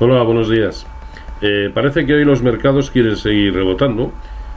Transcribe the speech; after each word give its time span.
Hola, 0.00 0.22
buenos 0.22 0.48
días. 0.48 0.86
Eh, 1.42 1.72
parece 1.74 2.06
que 2.06 2.14
hoy 2.14 2.24
los 2.24 2.40
mercados 2.40 2.92
quieren 2.92 3.16
seguir 3.16 3.52
rebotando, 3.52 4.12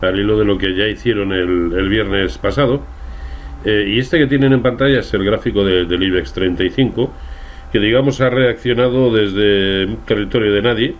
al 0.00 0.16
hilo 0.16 0.38
de 0.38 0.44
lo 0.44 0.58
que 0.58 0.76
ya 0.76 0.86
hicieron 0.86 1.32
el, 1.32 1.88
viernes 1.88 2.38
pasado. 2.38 2.82
Eh, 3.64 3.86
y 3.88 3.98
este 3.98 4.20
que 4.20 4.28
tienen 4.28 4.52
en 4.52 4.62
pantalla 4.62 5.00
es 5.00 5.12
el 5.12 5.24
gráfico 5.24 5.64
del 5.64 6.00
IBEX 6.00 6.34
35, 6.34 7.10
que 7.72 7.80
digamos 7.80 8.20
ha 8.20 8.30
reaccionado 8.30 9.12
desde 9.12 9.86
un 9.86 9.96
territorio 10.06 10.52
de 10.52 10.62
nadie 10.62 10.94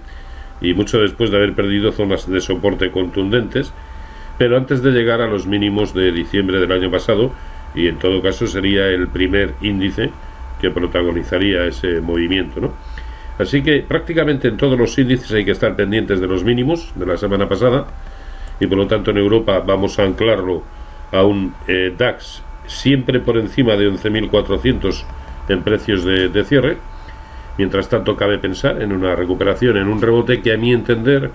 y 0.60 0.74
mucho 0.74 1.00
después 1.00 1.30
de 1.30 1.36
haber 1.36 1.52
perdido 1.52 1.92
zonas 1.92 2.28
de 2.28 2.40
soporte 2.40 2.90
contundentes, 2.90 3.72
pero 4.36 4.56
antes 4.56 4.82
de 4.82 4.90
llegar 4.90 5.20
a 5.20 5.28
los 5.28 5.46
mínimos 5.46 5.94
de 5.94 6.10
diciembre 6.10 6.58
del 6.58 6.72
año 6.72 6.90
pasado, 6.90 7.32
y 7.76 7.86
en 7.86 8.00
todo 8.00 8.20
caso 8.20 8.48
sería 8.48 8.88
el 8.88 9.06
primer 9.06 9.54
índice 9.60 10.10
que 10.60 10.72
protagonizaría 10.72 11.66
ese 11.66 12.00
movimiento, 12.00 12.60
¿no? 12.60 12.72
Así 13.38 13.62
que 13.62 13.80
prácticamente 13.80 14.48
en 14.48 14.56
todos 14.56 14.78
los 14.78 14.96
índices 14.96 15.32
hay 15.32 15.44
que 15.44 15.50
estar 15.50 15.74
pendientes 15.74 16.20
de 16.20 16.26
los 16.26 16.44
mínimos 16.44 16.92
de 16.94 17.06
la 17.06 17.16
semana 17.16 17.48
pasada 17.48 17.86
y 18.60 18.66
por 18.66 18.78
lo 18.78 18.86
tanto 18.86 19.10
en 19.10 19.18
Europa 19.18 19.60
vamos 19.66 19.98
a 19.98 20.04
anclarlo 20.04 20.62
a 21.10 21.24
un 21.24 21.54
eh, 21.66 21.92
DAX 21.96 22.42
siempre 22.66 23.20
por 23.20 23.36
encima 23.36 23.74
de 23.74 23.90
11.400 23.90 25.04
en 25.48 25.62
precios 25.62 26.04
de, 26.04 26.28
de, 26.28 26.44
cierre. 26.44 26.78
Mientras 27.58 27.88
tanto 27.88 28.16
cabe 28.16 28.38
pensar 28.38 28.80
en 28.80 28.92
una 28.92 29.14
recuperación, 29.14 29.76
en 29.76 29.88
un 29.88 30.00
rebote 30.00 30.40
que 30.40 30.52
a 30.52 30.56
mi 30.56 30.72
entender 30.72 31.30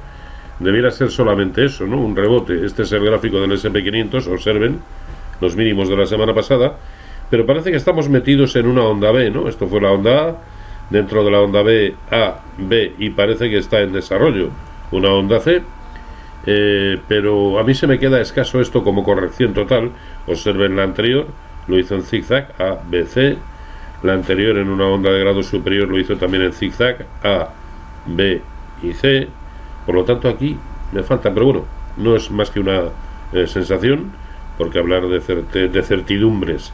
debiera 0.60 0.92
ser 0.92 1.12
solamente 1.12 1.66
eso, 1.66 1.86
¿no? 1.86 1.98
Un 2.00 2.16
rebote. 2.16 2.66
Este 2.66 2.84
es 2.84 2.92
el 2.92 3.06
gráfico 3.06 3.40
del 3.40 3.52
SP500, 3.52 4.28
observen 4.28 4.80
los 5.40 5.56
mínimos 5.56 5.88
de 5.88 5.96
la 5.96 6.06
semana 6.06 6.34
pasada, 6.34 6.78
pero 7.30 7.46
parece 7.46 7.72
que 7.72 7.78
estamos 7.78 8.10
metidos 8.10 8.56
en 8.56 8.68
una 8.68 8.84
onda 8.84 9.12
B, 9.12 9.30
¿no? 9.30 9.48
Esto 9.48 9.68
fue 9.68 9.80
la 9.80 9.92
onda 9.92 10.30
A 10.30 10.36
dentro 10.90 11.24
de 11.24 11.32
la 11.32 11.42
onda 11.42 11.62
B, 11.62 11.96
A, 12.12 12.40
B 12.58 12.94
y 12.98 13.12
parece 13.12 13.50
que 13.50 13.58
está 13.58 13.82
en 13.82 13.94
desarrollo 13.94 14.50
una 14.92 15.12
onda 15.12 15.40
C. 15.40 15.62
Eh, 16.46 17.00
pero 17.08 17.60
a 17.60 17.64
mí 17.64 17.76
se 17.76 17.86
me 17.86 18.00
queda 18.00 18.22
escaso 18.22 18.62
esto 18.62 18.84
como 18.84 19.04
corrección 19.04 19.54
total. 19.54 19.92
Observen 20.28 20.76
la 20.76 20.84
anterior, 20.84 21.28
lo 21.68 21.78
hizo 21.78 21.96
en 21.96 22.04
zigzag 22.04 22.54
A, 22.60 22.78
B, 22.90 23.06
C. 23.06 23.38
La 24.04 24.14
anterior 24.14 24.58
en 24.58 24.70
una 24.70 24.86
onda 24.86 25.12
de 25.12 25.20
grado 25.20 25.44
superior 25.44 25.90
lo 25.90 26.00
hizo 26.00 26.16
también 26.16 26.44
en 26.44 26.54
zigzag 26.54 27.06
A, 27.24 27.50
B 28.06 28.42
y 28.82 28.94
C. 28.94 29.28
Por 29.86 29.96
lo 29.96 30.06
tanto 30.06 30.30
aquí 30.30 30.58
me 30.92 31.04
falta, 31.04 31.34
pero 31.34 31.46
bueno, 31.46 31.66
no 31.98 32.16
es 32.16 32.32
más 32.32 32.50
que 32.50 32.60
una 32.60 32.84
eh, 33.34 33.46
sensación, 33.46 34.12
porque 34.58 34.80
hablar 34.80 35.04
de, 35.08 35.68
de 35.68 35.84
certidumbres 35.84 36.74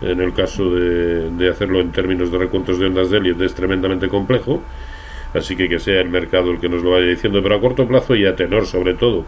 en 0.00 0.20
el 0.20 0.32
caso 0.32 0.70
de, 0.70 1.48
hacerlo 1.48 1.80
en 1.80 1.92
términos 1.92 2.30
de 2.30 2.38
recuentos 2.38 2.78
de 2.78 2.86
ondas 2.86 3.10
de 3.10 3.18
Elliot 3.18 3.40
es 3.40 3.54
tremendamente 3.54 4.08
complejo, 4.08 4.62
así 5.32 5.56
que 5.56 5.68
que 5.68 5.78
sea 5.78 6.00
el 6.00 6.10
mercado 6.10 6.50
el 6.50 6.60
que 6.60 6.68
nos 6.68 6.82
lo 6.82 6.90
vaya 6.90 7.06
diciendo, 7.06 7.42
pero 7.42 7.56
a 7.56 7.60
corto 7.60 7.86
plazo 7.86 8.14
y 8.14 8.26
a 8.26 8.36
tenor 8.36 8.66
sobre 8.66 8.94
todo 8.94 9.24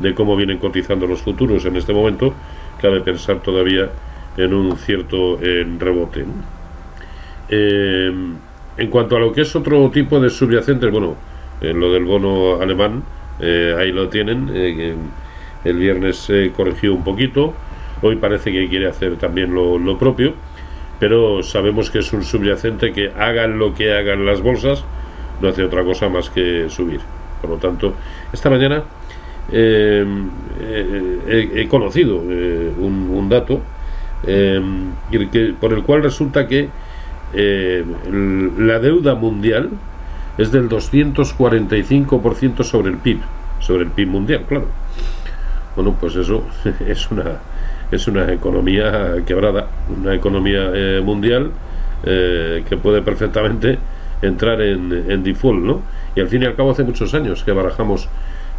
de 0.00 0.14
cómo 0.14 0.36
vienen 0.36 0.58
cotizando 0.58 1.06
los 1.06 1.22
futuros 1.22 1.64
en 1.64 1.76
este 1.76 1.92
momento, 1.92 2.32
cabe 2.80 3.00
pensar 3.00 3.40
todavía 3.42 3.90
en 4.36 4.54
un 4.54 4.76
cierto 4.76 5.42
en 5.42 5.80
rebote. 5.80 6.24
Eh, 7.48 8.12
en 8.76 8.90
cuanto 8.90 9.16
a 9.16 9.20
lo 9.20 9.32
que 9.32 9.40
es 9.40 9.56
otro 9.56 9.90
tipo 9.90 10.20
de 10.20 10.30
subyacentes, 10.30 10.90
bueno, 10.90 11.16
en 11.60 11.80
lo 11.80 11.92
del 11.92 12.04
bono 12.04 12.60
alemán, 12.60 13.02
eh, 13.40 13.74
ahí 13.76 13.90
lo 13.90 14.08
tienen, 14.08 14.50
eh, 14.54 14.94
el 15.64 15.76
viernes 15.76 16.16
se 16.16 16.52
corrigió 16.52 16.94
un 16.94 17.02
poquito, 17.02 17.54
Hoy 18.00 18.16
parece 18.16 18.52
que 18.52 18.68
quiere 18.68 18.88
hacer 18.88 19.16
también 19.16 19.52
lo, 19.54 19.98
propio, 19.98 20.34
pero 21.00 21.42
sabemos 21.42 21.90
que 21.90 21.98
es 21.98 22.12
un 22.12 22.22
subyacente 22.22 22.92
que 22.92 23.10
hagan 23.16 23.58
lo 23.58 23.74
que 23.74 23.92
hagan 23.92 24.24
las 24.24 24.40
bolsas, 24.40 24.84
no 25.40 25.48
hace 25.48 25.64
otra 25.64 25.82
cosa 25.84 26.08
más 26.08 26.30
que 26.30 26.68
subir. 26.68 27.00
Por 27.40 27.50
lo 27.50 27.56
tanto, 27.56 27.94
esta 28.32 28.50
mañana 28.50 28.84
eh, 29.50 30.04
eh, 30.60 31.50
he 31.54 31.68
conocido 31.68 32.22
eh, 32.28 32.72
un, 32.78 33.28
dato 33.28 33.62
por 35.60 35.72
el 35.72 35.82
cual 35.84 36.02
resulta 36.02 36.46
que 36.46 36.68
la 37.32 38.78
deuda 38.78 39.14
mundial 39.14 39.70
es 40.38 40.52
del 40.52 40.68
245% 40.68 42.62
sobre 42.62 42.90
el 42.90 42.98
PIB, 42.98 43.18
sobre 43.58 43.84
el 43.84 43.90
PIB 43.90 44.08
mundial, 44.08 44.44
claro. 44.48 44.66
Bueno, 45.74 45.96
pues 46.00 46.16
eso 46.16 46.44
es 46.86 47.10
una 47.10 47.40
es 47.90 48.06
una 48.06 48.32
economía 48.32 49.14
quebrada, 49.26 49.68
una 49.88 50.14
economía 50.14 50.70
eh, 50.74 51.00
mundial 51.02 51.50
eh, 52.04 52.62
que 52.68 52.76
puede 52.76 53.02
perfectamente 53.02 53.78
entrar 54.20 54.60
en, 54.60 55.22
default, 55.22 55.60
¿no? 55.60 55.82
Y 56.14 56.20
al 56.20 56.28
fin 56.28 56.42
y 56.42 56.46
al 56.46 56.54
cabo 56.54 56.72
hace 56.72 56.82
muchos 56.82 57.14
años 57.14 57.44
que 57.44 57.52
barajamos 57.52 58.08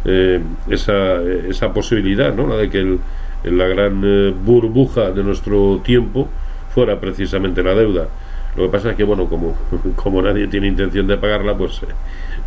eh, 0.04 0.40
esa, 0.68 1.22
esa 1.22 1.72
posibilidad, 1.72 2.34
¿no? 2.34 2.46
La 2.46 2.56
de 2.56 2.70
que 2.70 2.98
la 3.44 3.66
gran 3.68 4.00
burbuja 4.44 5.12
de 5.12 5.22
nuestro 5.22 5.80
tiempo 5.84 6.28
fuera 6.74 6.98
precisamente 6.98 7.62
la 7.62 7.74
deuda. 7.74 8.08
Lo 8.56 8.64
que 8.64 8.68
pasa 8.70 8.90
es 8.90 8.96
que, 8.96 9.04
bueno, 9.04 9.26
como, 9.26 9.54
como 9.96 10.22
nadie 10.22 10.48
tiene 10.48 10.66
intención 10.66 11.06
de 11.06 11.16
pagarla, 11.18 11.56
pues 11.56 11.80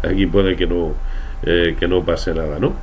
aquí 0.01 0.25
puede 0.25 0.55
que 0.55 0.65
no, 0.65 0.93
que 1.43 1.87
no 1.87 2.03
pase 2.03 2.33
nada, 2.33 2.59
¿no? 2.59 2.73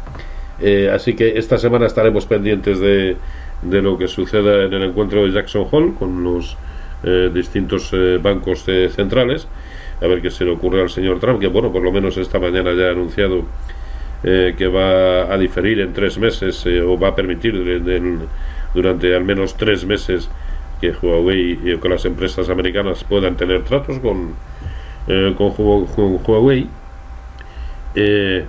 así 0.92 1.14
que 1.14 1.38
esta 1.38 1.56
semana 1.56 1.86
estaremos 1.86 2.26
pendientes 2.26 2.78
de, 2.80 3.16
de 3.62 3.82
lo 3.82 3.98
que 3.98 4.08
suceda 4.08 4.64
en 4.64 4.72
el 4.72 4.82
encuentro 4.82 5.24
de 5.24 5.32
Jackson 5.32 5.66
Hole 5.70 5.92
con 5.98 6.24
los 6.24 6.56
eh, 7.02 7.30
distintos 7.32 7.90
eh, 7.94 8.18
bancos 8.22 8.64
eh, 8.68 8.90
centrales, 8.90 9.48
a 10.02 10.06
ver 10.06 10.20
qué 10.20 10.30
se 10.30 10.44
le 10.44 10.50
ocurre 10.50 10.82
al 10.82 10.90
señor 10.90 11.18
Trump, 11.18 11.40
que 11.40 11.46
bueno, 11.46 11.72
por 11.72 11.82
lo 11.82 11.90
menos 11.90 12.18
esta 12.18 12.38
mañana 12.38 12.72
ya 12.74 12.88
ha 12.88 12.90
anunciado 12.90 13.44
que 14.22 14.66
va 14.66 15.32
a 15.32 15.38
diferir 15.38 15.80
en 15.80 15.94
tres 15.94 16.18
meses 16.18 16.66
o 16.66 16.98
va 16.98 17.08
a 17.08 17.14
permitir 17.14 17.54
durante 18.74 19.16
al 19.16 19.24
menos 19.24 19.56
tres 19.56 19.86
meses 19.86 20.28
que 20.78 20.90
Huawei 20.90 21.58
y 21.64 21.74
con 21.78 21.90
las 21.90 22.04
empresas 22.04 22.50
americanas 22.50 23.02
puedan 23.02 23.36
tener 23.38 23.64
tratos 23.64 23.98
con, 24.00 24.34
con, 25.38 26.20
Huawei. 26.26 26.66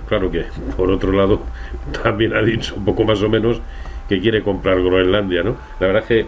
claro 0.06 0.30
que, 0.30 0.44
por 0.76 0.90
otro 0.90 1.10
lado, 1.12 1.40
también 2.02 2.36
ha 2.36 2.42
dicho 2.42 2.74
un 2.76 2.84
poco 2.84 3.04
más 3.04 3.22
o 3.22 3.30
menos 3.30 3.62
que 4.08 4.20
quiere 4.20 4.42
comprar 4.42 4.80
Groenlandia, 4.82 5.42
¿no? 5.42 5.56
La 5.80 5.86
verdad 5.86 6.02
es 6.02 6.08
que 6.08 6.26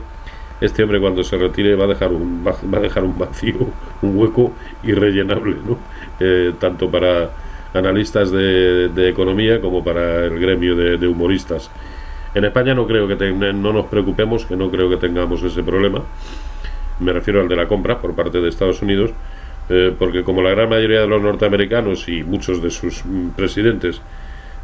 este 0.60 0.82
hombre 0.82 1.00
cuando 1.00 1.22
se 1.22 1.36
retire 1.36 1.74
va 1.74 1.84
a 1.84 1.88
dejar 1.88 2.12
un, 2.12 2.44
va 2.46 2.78
a 2.78 2.80
dejar 2.80 3.04
un 3.04 3.18
vacío, 3.18 3.68
un 4.02 4.18
hueco 4.18 4.52
irrellenable, 4.82 5.56
¿no? 5.66 5.78
Eh, 6.20 6.52
tanto 6.58 6.90
para 6.90 7.30
analistas 7.74 8.30
de, 8.30 9.08
economía 9.08 9.60
como 9.60 9.82
para 9.82 10.26
el 10.26 10.38
gremio 10.38 10.76
de, 10.76 11.08
humoristas. 11.08 11.70
En 12.34 12.44
España 12.44 12.74
no 12.74 12.86
creo 12.86 13.06
que 13.06 13.16
no 13.32 13.72
nos 13.72 13.86
preocupemos, 13.86 14.46
que 14.46 14.56
no 14.56 14.70
creo 14.70 14.88
que 14.88 14.96
tengamos 14.96 15.42
ese 15.42 15.62
problema. 15.62 16.02
Me 17.00 17.12
refiero 17.12 17.40
al 17.40 17.48
de 17.48 17.56
la 17.56 17.66
compra 17.66 17.98
por 17.98 18.14
parte 18.14 18.40
de 18.40 18.48
Estados 18.48 18.80
Unidos, 18.82 19.10
eh, 19.68 19.92
porque 19.98 20.22
como 20.22 20.42
la 20.42 20.50
gran 20.50 20.68
mayoría 20.68 21.00
de 21.00 21.08
los 21.08 21.20
norteamericanos 21.20 22.08
y 22.08 22.22
muchos 22.22 22.62
de 22.62 22.70
sus 22.70 23.04
mm, 23.04 23.30
presidentes 23.30 24.00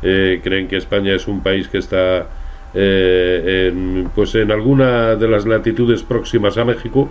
eh, 0.02 0.40
creen 0.42 0.68
que 0.68 0.76
España 0.76 1.14
es 1.14 1.26
un 1.26 1.42
país 1.42 1.68
que 1.68 1.78
está 1.78 2.26
eh, 2.74 3.70
en, 3.72 4.10
pues 4.14 4.34
en 4.34 4.50
alguna 4.50 5.16
de 5.16 5.28
las 5.28 5.46
latitudes 5.46 6.02
próximas 6.02 6.56
a 6.58 6.64
México, 6.64 7.08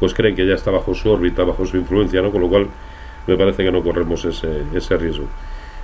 pues 0.00 0.14
creen 0.14 0.34
que 0.34 0.46
ya 0.46 0.54
está 0.54 0.70
bajo 0.70 0.94
su 0.94 1.10
órbita, 1.10 1.44
bajo 1.44 1.66
su 1.66 1.76
influencia, 1.76 2.22
¿no? 2.22 2.30
Con 2.30 2.42
lo 2.42 2.48
cual 2.48 2.66
me 3.26 3.36
parece 3.36 3.64
que 3.64 3.72
no 3.72 3.82
corremos 3.82 4.24
ese, 4.24 4.62
ese 4.74 4.96
riesgo. 4.96 5.26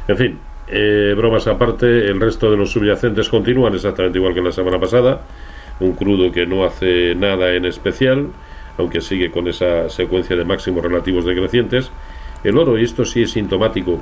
En 0.07 0.17
fin, 0.17 0.39
eh, 0.67 1.15
bromas 1.17 1.47
aparte, 1.47 1.87
el 2.07 2.21
resto 2.21 2.51
de 2.51 2.57
los 2.57 2.71
subyacentes 2.71 3.29
continúan 3.29 3.75
exactamente 3.75 4.19
igual 4.19 4.35
que 4.35 4.41
la 4.41 4.53
semana 4.53 4.79
pasada. 4.79 5.23
Un 5.81 5.93
crudo 5.93 6.31
que 6.31 6.47
no 6.47 6.65
hace 6.65 7.15
nada 7.15 7.53
en 7.55 7.65
especial, 7.65 8.29
aunque 8.79 9.01
sigue 9.01 9.31
con 9.31 9.49
esa 9.49 9.89
secuencia 9.89 10.37
de 10.37 10.45
máximos 10.45 10.83
relativos 10.83 11.25
decrecientes. 11.25 11.91
El 12.45 12.59
oro, 12.59 12.79
y 12.79 12.85
esto 12.85 13.05
sí 13.05 13.23
es 13.23 13.33
sintomático, 13.33 14.01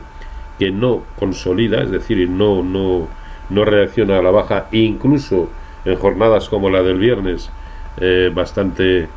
que 0.58 0.70
no 0.70 1.02
consolida, 1.18 1.82
es 1.82 1.90
decir, 1.90 2.28
no, 2.28 2.62
no, 2.62 3.08
no 3.52 3.64
reacciona 3.64 4.18
a 4.18 4.22
la 4.22 4.30
baja, 4.30 4.66
incluso 4.72 5.48
en 5.84 5.96
jornadas 5.96 6.48
como 6.48 6.70
la 6.70 6.82
del 6.82 6.98
viernes, 6.98 7.50
eh, 8.00 8.30
bastante, 8.34 9.08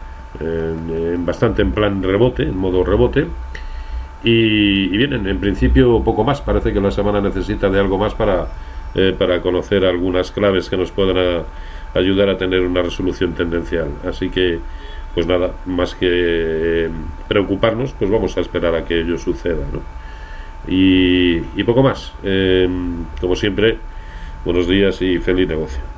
bastante 1.20 1.62
en 1.62 1.72
plan 1.72 2.04
rebote, 2.04 2.44
en 2.44 2.58
modo 2.58 2.84
rebote. 2.84 3.28
Y, 4.24 4.86
y, 4.86 4.98
bien, 4.98 5.28
en, 5.28 5.40
principio 5.40 6.04
poco 6.04 6.24
más. 6.24 6.42
Parece 6.42 6.74
que 6.74 6.82
la 6.82 6.92
semana 6.92 7.22
necesita 7.22 7.70
de 7.70 7.80
algo 7.80 7.98
más 7.98 8.16
para, 8.16 8.48
eh, 8.96 9.16
para 9.18 9.42
conocer 9.42 9.86
algunas 9.86 10.32
claves 10.32 10.70
que 10.70 10.78
nos 10.78 10.92
puedan 10.92 11.44
ayudar 11.94 12.30
a 12.30 12.38
tener 12.38 12.62
una 12.62 12.82
resolución 12.82 13.34
tendencial. 13.34 13.90
Así 14.08 14.30
que, 14.30 14.60
pues 15.14 15.28
nada, 15.28 15.52
más 15.66 15.94
que 15.94 16.08
eh, 16.10 16.90
preocuparnos, 17.28 17.94
pues 17.94 18.10
vamos 18.10 18.36
a 18.38 18.42
esperar 18.42 18.76
a 18.76 18.84
que 18.84 19.02
ello 19.02 19.18
suceda. 19.20 19.64
Y, 20.68 21.38
y 21.56 21.64
poco 21.64 21.84
más. 21.84 22.12
como 23.22 23.36
siempre, 23.36 23.78
Buenos 24.46 24.68
días 24.68 25.02
y 25.02 25.18
feliz 25.18 25.48
negocio. 25.48 25.95